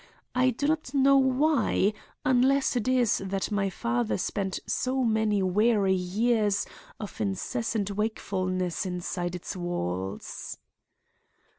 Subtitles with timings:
[0.33, 1.93] I do not know why,
[2.25, 6.65] unless it is that my father spent so many weary years
[6.99, 10.57] of incessant wakefulness inside its walls.